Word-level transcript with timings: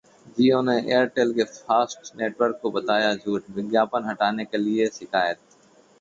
Jio 0.37 0.61
ने 0.61 0.75
Airtel 0.93 1.33
के 1.35 1.43
fast 1.43 2.11
network 2.15 2.59
को 2.61 2.71
बताया 2.71 3.13
झूठ, 3.15 3.43
विज्ञापन 3.49 4.09
हटाने 4.09 4.45
के 4.45 4.57
लिए 4.57 4.87
शिकायत 4.89 5.37